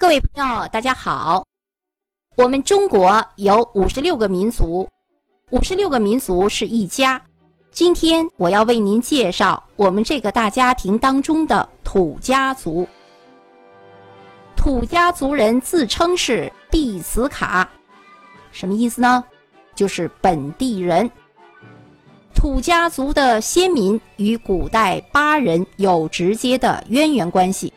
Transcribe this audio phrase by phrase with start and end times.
[0.00, 1.44] 各位朋友，大家好。
[2.34, 4.88] 我们中国有五十六个民族，
[5.50, 7.20] 五十六个民族是一家。
[7.70, 12.88] 今天我要为您介绍我们这个大家庭当中的土家族。
[14.56, 17.68] 土家族人自称是地磁卡，
[18.52, 19.22] 什么意思呢？
[19.74, 21.10] 就是本地人。
[22.34, 27.70] 土家族的先民与古代巴人有直接的渊源关系。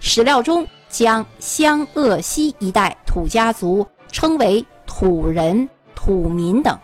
[0.00, 6.76] 史料中将湘鄂西一带土家族称为土人、土民等。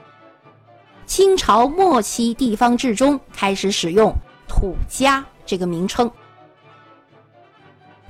[1.06, 4.14] 清朝末期地方志中开始使用
[4.46, 6.10] “土家”这个名称。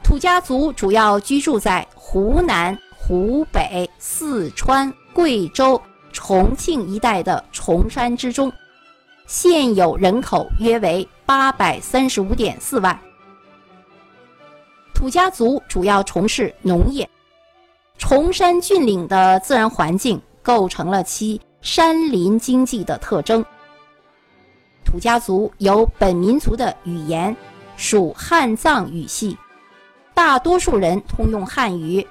[0.02, 5.80] 土家族主要居住在湖南、湖北、四川、贵州、
[6.12, 8.52] 重庆一带的崇山之中，
[9.26, 12.98] 现有人口约为八百三十五点四万。
[14.96, 17.06] 土家族主要从事农业，
[17.98, 21.38] 崇山峻岭的自然环境构成了其。
[21.60, 23.44] 山林经济的特征。
[24.86, 27.36] 土家族有本民族的语言，
[27.76, 29.36] 属汉藏语系，
[30.14, 32.06] 大多数人通用汉语，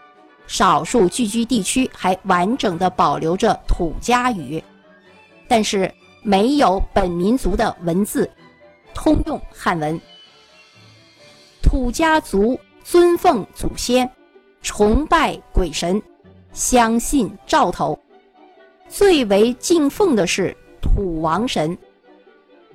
[0.45, 4.63] 少数聚居地区还完整的保留着土家语，
[5.47, 8.29] 但是没有本民族的文字，
[8.93, 9.99] 通用汉文。
[11.63, 14.07] 土家族尊奉祖先，
[14.61, 15.99] 崇拜鬼神，
[16.53, 17.99] 相信兆头。
[18.87, 21.75] 最为敬奉的是土王神，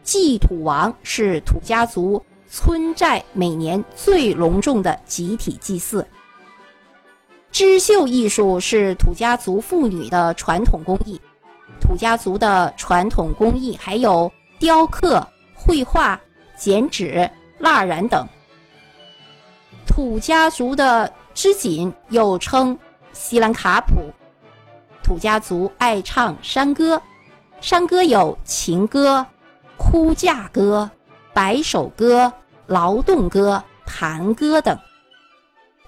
[0.02, 6.04] 祭土王是土家族村寨每年最隆重的集体祭祀。
[7.52, 11.20] 织绣艺术是土家族妇女的传统工艺，
[11.80, 15.24] 土家族的传统工艺还有雕刻、
[15.54, 16.20] 绘画、
[16.56, 17.30] 剪纸、
[17.60, 18.26] 蜡染等。
[19.90, 22.78] 土家族的织锦又称
[23.12, 23.96] 锡兰卡普。
[25.02, 27.02] 土家族爱唱山歌，
[27.60, 29.26] 山歌有情歌、
[29.76, 30.88] 哭嫁歌、
[31.32, 32.32] 白首歌、
[32.68, 34.78] 劳动歌、弹歌等。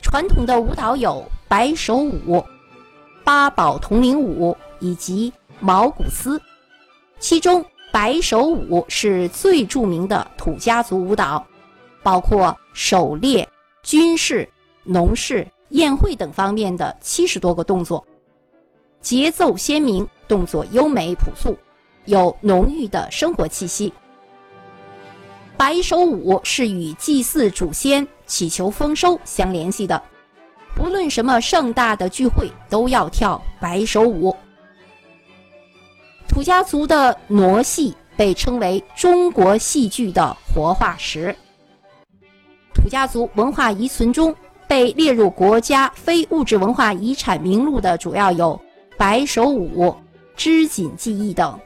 [0.03, 2.45] 传统的舞蹈有白手舞、
[3.23, 6.43] 八宝铜铃舞以及毛骨丝，
[7.21, 11.47] 其中白手舞是最著名的土家族舞蹈，
[12.03, 13.49] 包括狩猎、
[13.83, 14.49] 军事、
[14.85, 18.07] 农事、宴会等方面的七十多个动作。
[19.01, 21.59] 节奏鲜明，动作优美朴素，
[22.05, 23.93] 有浓郁的生活气息。
[25.57, 30.01] 白手舞是与祭祀祖先、祈求丰收相联系的，
[30.77, 34.35] 不论什么盛大的聚会都要跳白手舞。
[36.29, 41.35] 土家族的傩戏被称为中国戏剧的活化石。
[42.83, 44.35] 土家族文化遗存中
[44.67, 48.61] 被列入国家非物质文化遗产名录的主要有。
[48.99, 49.95] 白手舞、
[50.37, 51.59] 织锦技艺等。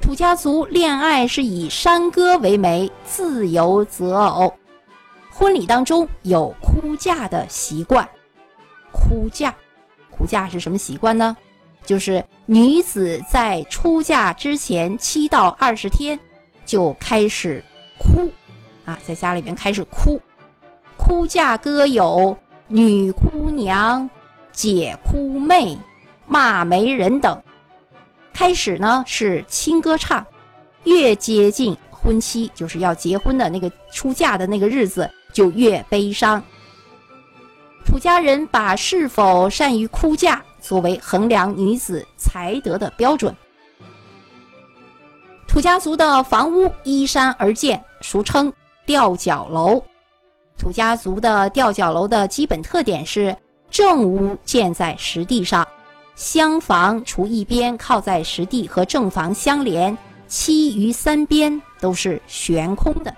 [0.00, 4.52] 土家族恋爱是以山歌为媒，自由择偶。
[5.28, 8.08] 婚礼当中有哭嫁的习惯。
[8.92, 9.54] 哭嫁，
[10.10, 11.36] 哭嫁是什么习惯呢？
[11.84, 16.18] 就是女子在出嫁之前七到二十天
[16.64, 17.62] 就开始
[17.98, 18.28] 哭，
[18.90, 20.20] 啊，在家里面开始哭。
[20.96, 22.36] 哭嫁歌有
[22.66, 24.08] 女哭娘。
[24.52, 25.78] 姐哭妹、
[26.26, 27.40] 骂媒人等，
[28.32, 30.26] 开始呢是轻歌唱，
[30.82, 36.42] 越接近婚期，就是要结婚的那个出嫁的那个日子，就越悲伤。
[37.86, 43.34] 土家人把是否善于哭嫁作为衡量女子才德的标准。
[45.46, 48.52] 土家族的房屋依山而建，俗称
[48.90, 49.80] 吊脚楼。
[50.58, 53.36] 土家族的吊脚楼的基本特点是。
[53.70, 55.64] 正屋建在石地上，
[56.16, 59.96] 厢房除一边靠在石地和正房相连，
[60.26, 63.14] 其余三边都是悬空的，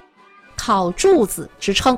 [0.55, 1.97] 靠柱子支撑。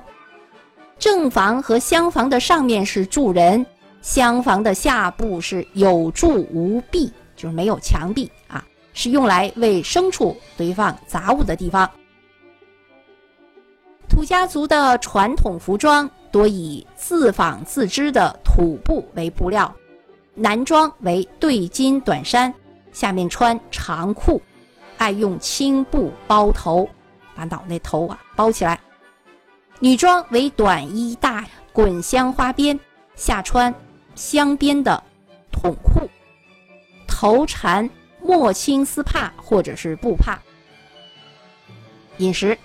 [0.97, 3.67] 正房和厢房的上面是住人，
[4.03, 11.91] 厢房的下部是有柱无壁，就是没有墙壁啊，是用来为牲畜堆放杂物的地方。
[14.25, 16.11] 家族的传统服装。
[16.33, 19.73] 多以自纺自织的土布为布料，
[20.35, 22.53] 男装为对襟短衫，
[22.91, 24.43] 下面穿长裤，
[24.99, 26.89] 爱用青布包头，
[27.37, 28.77] 把脑袋头啊包起来；
[29.79, 32.77] 女装为短衣大滚香花边，
[33.15, 33.73] 下穿
[34.17, 35.01] 镶边的
[35.53, 36.11] 筒裤，
[37.07, 37.89] 头缠
[38.21, 40.37] 墨青丝帕或者是布帕。
[42.19, 42.59] 饮食，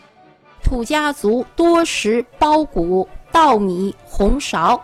[0.69, 3.09] 土家族多食苞谷。
[3.31, 4.79] 稻米、红苕，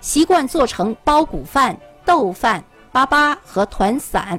[0.00, 2.62] 习惯做成包谷饭、豆饭、
[2.92, 4.38] 粑粑和团散。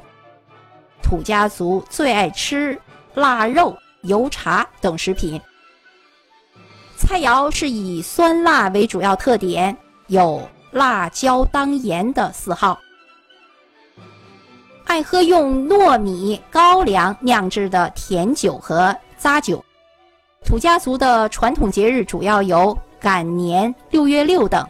[1.02, 2.80] 土家族最爱吃
[3.14, 5.40] 腊肉、油茶等食品。
[6.98, 9.76] 菜肴是以酸辣为主要特点，
[10.08, 12.78] 有辣椒当盐的嗜好。
[14.86, 19.64] 爱喝用糯米、高粱酿制的甜酒和咂酒。
[20.46, 24.68] 土家族的传统节日主要有赶年、六月六等。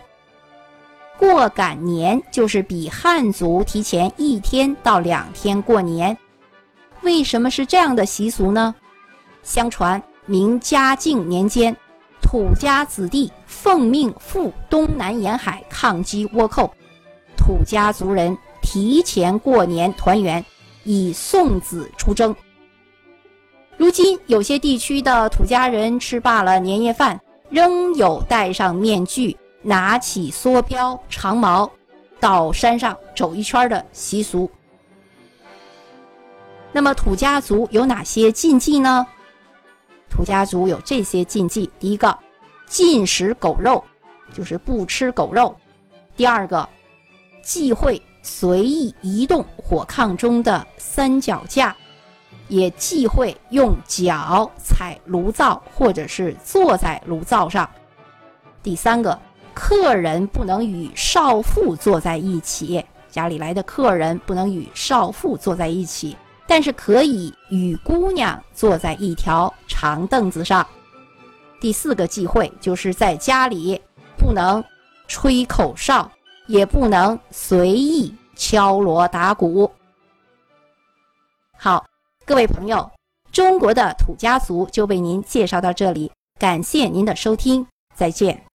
[1.17, 6.15] 过赶年就是比汉族提前一天到两天过年。
[7.01, 8.75] 为什么是这样的习俗呢？
[9.43, 11.75] 相传明嘉靖年间，
[12.21, 16.71] 土家子弟奉命赴东南沿海抗击倭寇，
[17.37, 20.43] 土家族人提前过年团圆，
[20.83, 22.35] 以送子出征。
[23.81, 27.19] 如今有些地区的土家人吃罢了年夜饭，
[27.49, 31.67] 仍有戴上面具、拿起梭镖、长矛，
[32.19, 34.47] 到山上走一圈的习俗。
[36.71, 39.03] 那么土家族有哪些禁忌呢？
[40.11, 42.15] 土家族有这些禁忌：第一个，
[42.67, 43.83] 禁食狗肉，
[44.31, 45.51] 就是不吃狗肉；
[46.15, 46.69] 第二个，
[47.43, 51.75] 忌讳随意移动火炕中的三脚架。
[52.47, 57.69] 也忌讳用脚踩炉灶，或者是坐在炉灶上。
[58.61, 59.17] 第三个，
[59.53, 70.65] 客人不能与少妇坐在一起，家里来的客人不能与少妇坐在一起，但是可以与姑娘坐在一条长凳子上。
[71.59, 73.79] 第四个忌讳就是在家里
[74.17, 74.63] 不能
[75.07, 76.11] 吹口哨，
[76.47, 79.71] 也不能随意敲锣打鼓。
[81.57, 81.85] 好。
[82.31, 82.89] 各位朋友，
[83.33, 88.50] 中国的土家族就为您介绍到这里，感谢您的收听，再见。